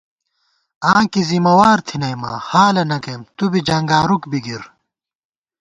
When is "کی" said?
1.11-1.21